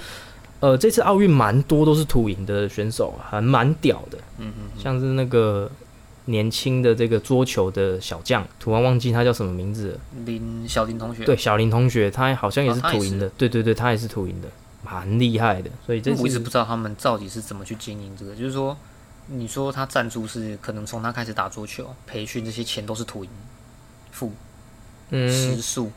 [0.60, 4.18] 呃，这次奥运蛮多都是土银的选手，还蛮屌的。
[4.38, 5.70] 嗯嗯，像是那个
[6.24, 9.98] 年轻的这个桌球的小将，突然忘记他叫什么名字。
[10.24, 13.28] 林小林同学，对，小林同学，他好像也是土银的。
[13.30, 14.48] 对对对，他也是土银的。
[14.88, 18.32] 蛮厉害的，所以这我一直不知道他们到底是怎么去经营这个。
[18.36, 18.76] 就是说，
[19.26, 23.30] 你说他赞助是可能从他开始打桌球培训，这些钱都是土银
[24.12, 24.30] 付，
[25.10, 25.90] 嗯，食宿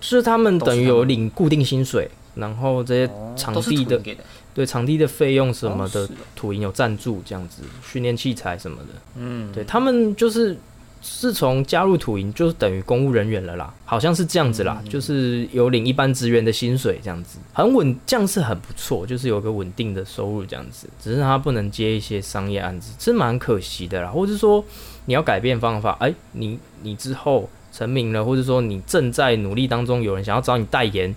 [0.00, 4.00] 是他们等于有领固定薪水，然后这些场地的
[4.54, 10.56] 对场地的费用什么的，土营有赞助这样子，训练器材什么的，嗯，对他们就是。
[11.04, 20.88] 自从加入土营就是等于公务人员了啦，好像是这样子啦，就是有领一般职员的薪水这样子，很稳，这样是很不错，就是有个稳定的收入这样子。
[21.02, 24.10] 只是他不能接一些商业案子，是蛮可惜的啦。
[24.12, 24.64] 或者说
[25.06, 31.12] 你要改变方法，哎，你你之后成名了，或者说你正在努力当中，有人想要找你代言，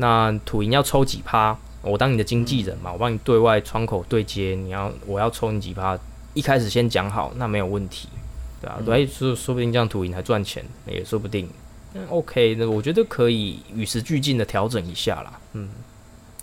[0.00, 5.98] 那土银要抽几趴，我当你的经纪人嘛，我帮你对外窗口对接，你要我要抽你几趴，
[6.32, 8.08] 一开始先讲好，那没有问题。
[8.62, 11.46] 对啊，对，说说不定这样土银还赚钱，也说不定。
[11.92, 15.38] 嗯，OK，那我觉得可以与时俱进的调整一下啦。
[15.52, 15.68] 嗯，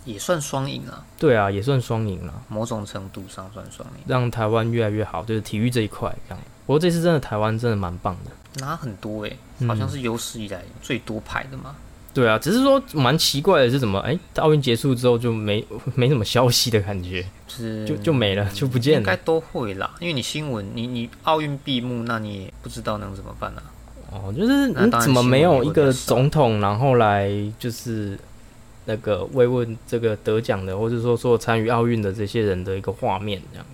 [0.04, 1.04] 也算双赢啊。
[1.18, 2.32] 对啊，也算双赢了。
[2.46, 6.44] 某种程度上算双赢，让台湾越来越好，就是体育这一块这样。
[6.64, 11.74] 不过这次真的台湾真的蛮棒的，拿很多诶，好像是有史以来最多牌的嘛。
[12.18, 18.98] 对啊，只是说蛮奇怪的是，怎么哎，奥运结束之后就没 没什么消息的感觉，是就就没了，就不见了。
[18.98, 23.62] 应该都会啦，因为你新闻，你你奥运闭幕，那你也不知道能怎么办呢？
[24.10, 28.18] 哦，就是你怎么没有一个总统，然后来就是
[28.86, 33.66] 那个慰问这个得奖的，或者说说参与奥运的这些人的一个画面，这样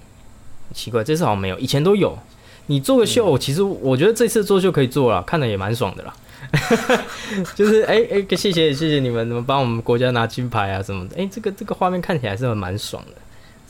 [0.75, 2.19] 奇怪，这次好像没有，以前都有。
[2.67, 6.15] 你做个秀，其实我觉得这次做秀可以做了，看的也蛮爽的啦。
[7.55, 11.17] 就是哎哎，谢谢谢谢你们，怎么帮我们国家拿金牌啊什么的？
[11.17, 13.13] 哎，这个这个画面看起来是蛮爽的，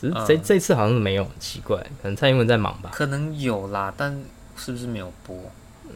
[0.01, 2.91] 只是这这次好像是没有，奇怪，可能蔡英文在忙吧？
[2.93, 4.13] 可能有啦，但
[4.57, 5.37] 是不是没有播？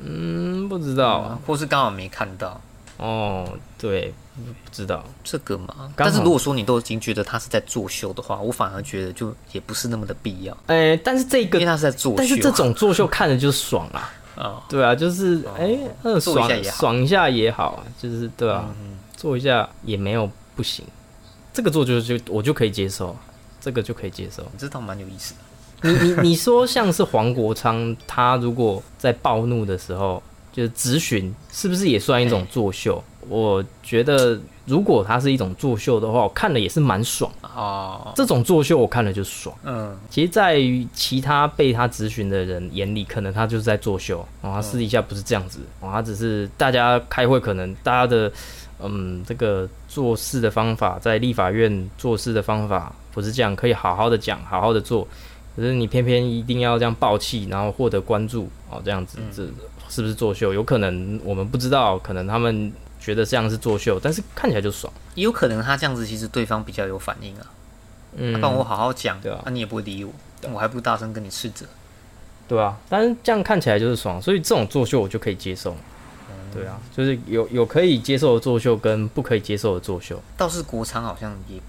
[0.05, 2.61] 嗯，不知道，或是刚好没看到。
[2.99, 5.93] 哦，对，不知道这个嘛。
[5.95, 10.57] 但是如果说你都已经觉得他是在作秀的话，我反而觉得就也不是那么的必要。
[10.66, 14.12] 哎，但是这个因为他是在作秀，但是这种作秀看着就爽啊。
[14.39, 15.76] 啊，对啊，就是哎，
[16.20, 18.70] 爽爽一下也好，就是对啊，
[19.16, 20.84] 做一下也没有不行，
[21.53, 23.16] 这个做就就我就可以接受，
[23.61, 25.41] 这个就可以接受，这倒蛮有意思的。
[25.91, 30.22] 你你你说像是黄国昌，他如果在暴怒的时候
[30.53, 33.03] 就是咨询，是不是也算一种作秀？
[33.29, 37.31] 我觉得如果它是一种作秀的话，我看了也是蛮爽。
[37.43, 39.55] 哦，这种作秀我看了就爽。
[39.64, 48.31] 嗯，其实，在于其他被他咨询的人眼里，可能他就是在作秀，哦，他私底下不是这样子，哦，他只是大家开会，可能大家的，
[48.81, 55.07] 嗯，这个做事的方法，在立法院做事的方法不是这样，可以好好的讲，好好的做，
[55.57, 59.43] 可是你偏偏一定要这样爆气，然后获得关注，哦，这样子，这
[59.89, 60.53] 是不是作秀？
[60.53, 62.70] 有可能我们不知道，可能他们
[63.09, 64.93] 觉得这样是作秀，但是看起来就爽。
[65.15, 67.47] 也有可能他这样子，其实对方比较有反应啊。
[68.15, 70.13] 嗯，帮我好好讲，对啊，那你也不会理我，
[70.53, 71.65] 我还不如大声跟你斥责，
[72.47, 75.75] 对啊，但是这样看起来就是爽，所以这种作秀我就可以接受。
[76.53, 80.21] 对啊，就是有有可以接受的作秀跟不可以接受的作秀。
[80.37, 81.61] 倒是国昌好像也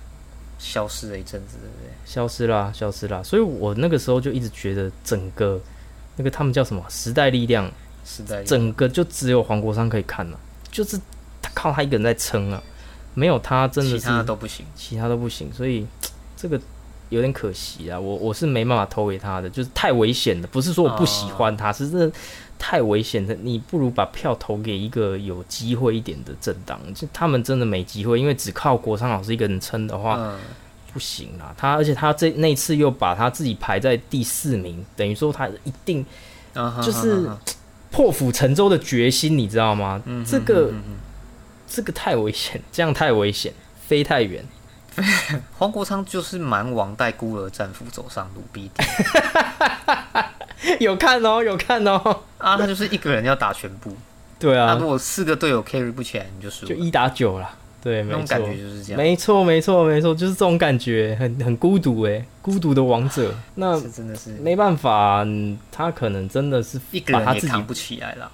[0.58, 1.92] 消失了一阵子，对不对？
[2.06, 3.22] 消失啦，消失啦。
[3.22, 5.60] 所以我那个时候就一直觉得整个
[6.16, 7.70] 那个他们叫什么时代力量，
[8.06, 10.40] 时代整个就只有黄国昌可以看了，
[10.72, 11.04] 就是他
[11.60, 12.62] 靠他一个人在撑啊，
[13.14, 15.86] 没有他真的是其他都不行，其他都不行，所以。
[16.42, 16.58] 这个
[17.10, 20.48] 有点可惜啊，我我是没办法投给他的，就是太危险了。
[20.48, 22.10] 不是说我不喜欢他，是真的
[22.58, 23.36] 太危险的。
[23.42, 30.34] 你不如把票投给一个有机会一点的政党，就他们真的没机会，因为只靠国昌老师一个人撑的话，
[30.94, 31.54] 不行啦。
[31.58, 36.06] 他而且他这那次又把他自己排在第四名，等于说他一定
[36.82, 37.30] 就是
[37.92, 40.02] 破釜沉舟的决心，你知道吗？
[40.26, 40.72] 这个
[41.70, 43.54] 这个太危险，这样太危险，
[43.88, 44.44] 飞太远。
[45.58, 48.86] 黄国昌就是蛮王带孤儿战俘走上路必定，
[50.82, 52.22] 有看哦，有看哦。
[52.38, 53.96] 啊，他就是一个人要打全部。
[54.38, 56.66] 对啊，如果四个队友 carry 不起来，你就输。
[56.66, 57.50] 就一打九了。
[57.82, 59.02] 对，那种感觉就是这样。
[59.02, 63.34] 没错，没错，没错，就是这种感觉，很很孤独哎，孤独的王者。
[63.56, 65.26] 那真的是没办法，
[65.72, 68.30] 他可能真的是一个人也扛不起来了。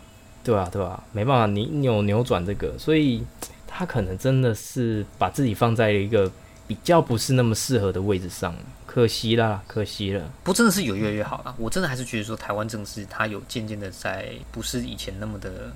[0.45, 3.21] 对啊，对啊，没办法，你扭扭转这个，所以
[3.67, 6.31] 他可能真的是把自己放在了一个。
[6.67, 8.55] 比较不是那么适合的位置上，
[8.87, 10.31] 可惜啦，可惜了。
[10.43, 11.53] 不，真的是有越来越好了。
[11.59, 15.71] 我真的还是觉得说，台湾政治它有渐渐的在，不是以前那么的。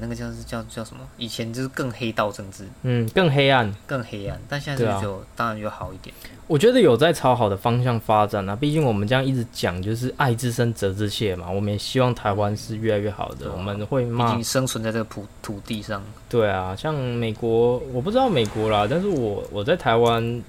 [0.00, 1.00] 那个叫是叫叫什么？
[1.16, 4.40] 以前就是更黑道政治，嗯，更黑暗，更黑暗。
[4.48, 6.14] 但现在就当然就好一点。
[6.46, 8.54] 我觉得有在朝好的方向发展啊。
[8.54, 11.50] 毕竟我们这样一直讲，就是爱之深责之切嘛。
[11.50, 13.50] 我们也希望台湾是越来越好的。
[13.52, 16.02] 我们会骂，毕竟生存在这个土土地上。
[16.28, 20.42] 对啊，像美国，我不知道美国啦，但是我我在台湾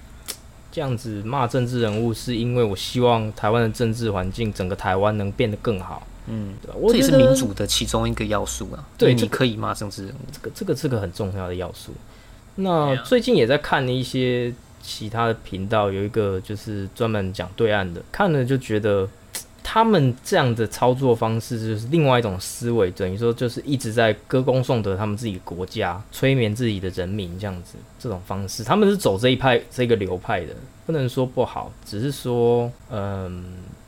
[0.72, 6.06] 这样子骂政治人物，是因为我希望台湾的政治环境，整个台湾能变得更好。
[6.28, 6.54] 嗯，
[6.88, 8.84] 这也是民主的其中一个要素啊。
[8.98, 11.92] 对，你可以骂政治人物，这个这个是个很重要的要素。
[12.56, 19.10] 那最近也在看一些其他的频道，有一个就是专门讲对岸的，看了就觉得
[19.64, 30.56] 他们这样的操作方式就是另外一种思维，等于说就是一直在歌功颂德他们自己国家，催眠自己的人民这样子，这种方式他们是走这一派这个流派的，
[30.86, 33.44] 不能说不好，只是说嗯。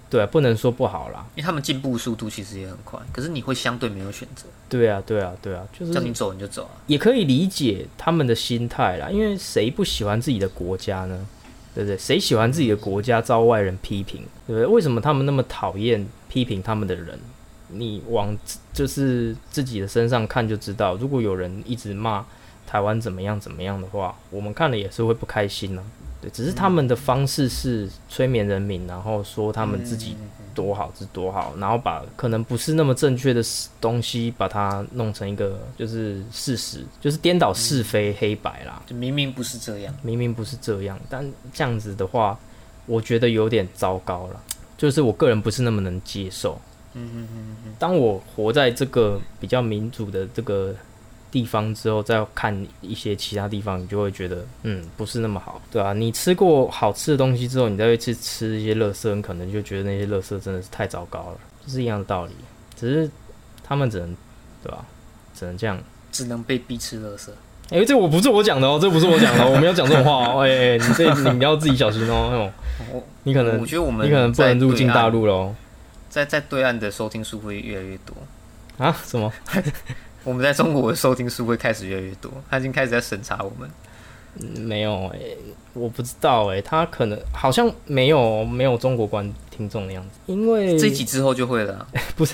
[0.09, 4.45] 对，不能说不好啦，因为他们进步速度其实也很快，可是你会相对没有选择。
[4.69, 9.09] 对啊，对啊，对啊，就是叫你走你就走啊，也可以理解他们的心态啦。
[9.09, 11.25] 因为谁不喜欢自己的国家呢？
[11.73, 11.97] 对不对？
[11.97, 14.21] 谁喜欢自己的国家遭外人批评？
[14.47, 14.65] 对不对？
[14.65, 17.19] 为什么他们那么讨厌批评他们的人？
[17.67, 18.37] 你往
[18.71, 22.25] 就是自己的身上看就知道，如果有人一直骂
[22.65, 25.83] 台湾怎么样怎么样的话，我们看了也是会不开心呢。
[26.31, 30.15] 只是他们的方式是催眠人民，然后说他们自己
[30.53, 33.41] 多好是多好，然后把可能不是那么正确的
[33.79, 38.81] 东西把它弄成一个就是事实，就是颠倒是非黑白啦。
[38.85, 42.37] 就明明不是这样，明明不是这样，但这样子的话，
[42.85, 44.41] 我觉得有点糟糕了。
[44.77, 46.59] 就是我个人不是那么能接受。
[46.93, 47.73] 嗯嗯嗯嗯。
[47.79, 50.75] 当我活在这个比较民主的这个。
[51.35, 62.31] 地方之后再看一些其他地方，你就会觉得嗯不是那么好，对啊，你吃过好吃的东西之后，你再去吃一些垃圾，你可能就觉得那些垃圾真的是太糟糕了，就是一样的道理。
[62.79, 63.11] 只是
[63.61, 64.15] 他们只能
[64.63, 64.85] 对吧？
[65.37, 65.77] 只能这样，
[66.09, 67.27] 只能被逼吃垃圾。
[67.71, 70.45] 哎，这我不是我讲的哦，这不是我讲的，我没有讲这种话哦。
[70.45, 72.49] 哎，你这你要自己小心哦。
[73.23, 75.53] 你可能我觉得我们你可能不能入境大陆喽。
[76.09, 78.15] 在在对岸的收听数会越来越多
[78.77, 78.95] 啊？
[79.05, 79.29] 什么？
[80.25, 83.69] 我们在中国的收听数会开始越来越多，他已经开始在审查我们。
[84.59, 85.19] 没有哎，
[85.71, 91.87] 我不知道哎，他可能好像没有没有中国观听众的样子，因为这集之后就会了。
[92.17, 92.33] 不是，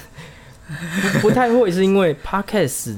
[1.22, 2.98] 不太会，是因为 Podcast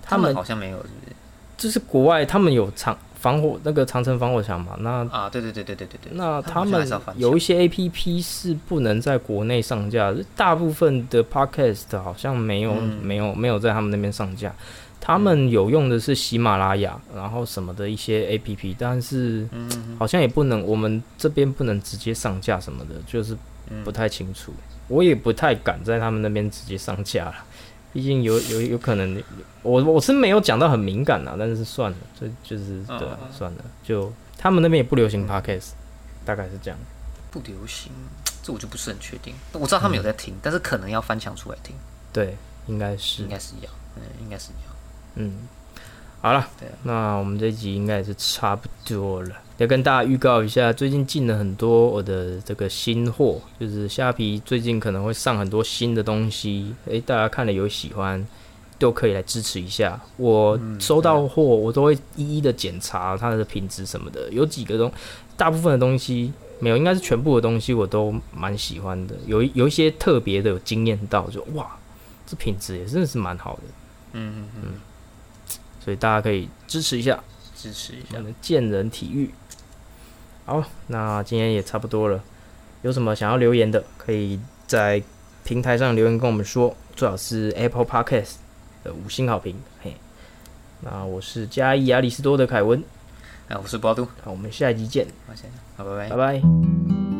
[0.00, 1.16] 他们好像没有，是不是？
[1.56, 2.96] 就是国外他们有长。
[3.20, 6.12] 防火那个长城防火墙嘛，那啊，对对对对对对对。
[6.14, 14.52] 那他们有一些 A P P 是不能在国内上架，大部分的 Podcast 好像没有没有没有在他们那边上架。
[15.02, 19.48] 他们有用的是喜马拉雅，然后什么的一些 A P P，但是
[19.98, 23.36] 好像也不能，我们这边不能直接上架什么的，就是
[23.84, 24.52] 不太清楚。
[24.88, 27.34] 我也不太敢在他们那边直接上架了，
[27.92, 29.22] 毕竟有有有可能，
[29.62, 35.70] 我我是没有讲到很敏感啊，但是算了，这就是对，算了，就他们那边也不流行 Podcast，
[36.24, 36.78] 大概是这样。
[37.30, 37.92] 不流行，
[38.42, 39.34] 这我就不是很确定。
[39.52, 41.74] 我知道他们有在听，但是可能要翻墙出来听。
[42.12, 42.36] 对，
[42.66, 44.74] 应该是，应该是要，嗯，应该是要。
[45.16, 45.48] 嗯，
[46.20, 46.48] 好了，
[46.84, 49.36] 那我们这集应该也是差不多了。
[49.60, 56.74] 要跟大家预告一下，最近进了很多我的这个新货，就是虾皮最近可能会上很多新的东西。
[56.86, 58.26] 诶，大家看了有喜欢，
[58.78, 60.00] 都可以来支持一下。
[60.16, 64.30] 我收到货，我都会一一的检查它的品质什么的。
[64.30, 64.90] 有几个东，
[65.36, 69.14] 大部分的东西没有，应该是全部的东西我都蛮喜欢的。
[69.26, 71.70] 有有一些特别的有惊艳到，就哇，
[72.26, 73.62] 这品质也真的是蛮好的。
[74.14, 74.72] 嗯嗯嗯。
[75.84, 77.22] 所以大家可以支持一下，
[77.54, 79.28] 支持一下健人体育。
[80.50, 82.20] 好，那今天也差不多了。
[82.82, 85.00] 有什么想要留言的，可以在
[85.44, 88.34] 平台上留言跟我们说，最好是 Apple Podcast
[88.82, 89.54] 的五星好评。
[89.80, 89.94] 嘿，
[90.80, 92.82] 那我是嘉义亚里士多的凯文，
[93.46, 95.06] 哎，我是包都，好，我们下一集见。
[95.76, 97.19] 好，拜拜，拜拜。